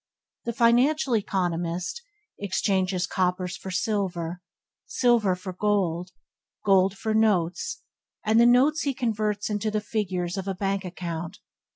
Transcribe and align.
The 0.45 0.53
financial 0.53 1.15
economist 1.15 2.01
exchanges 2.39 3.05
coppers 3.05 3.55
for 3.55 3.69
silver, 3.69 4.41
silver 4.87 5.35
for 5.35 5.53
gold, 5.53 6.09
gold 6.65 6.97
for 6.97 7.13
notes, 7.13 7.83
and 8.25 8.39
the 8.41 8.47
notes 8.47 8.81
he 8.81 8.95
converts 8.95 9.47
into 9.47 9.69
the 9.69 9.79
figures 9.79 10.37
of 10.37 10.47
a 10.47 10.55
bank 10.55 10.83
account. 10.85 11.37